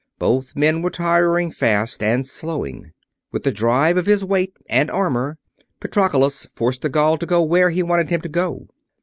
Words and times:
Both 0.17 0.55
men 0.55 0.81
were 0.81 0.89
tiring 0.89 1.51
fast, 1.51 2.01
and 2.01 2.25
slowing. 2.25 2.91
With 3.31 3.43
the 3.43 3.51
drive 3.51 3.97
of 3.97 4.07
his 4.07 4.25
weight 4.25 4.57
and 4.67 4.89
armor, 4.89 5.37
Patroclus 5.79 6.47
forced 6.47 6.81
the 6.81 6.89
Gaul 6.89 7.19
to 7.19 7.25
go 7.27 7.43
where 7.43 7.69
he 7.69 7.83
wanted 7.83 8.09
him 8.09 8.21
to 8.21 8.29
go. 8.29 8.67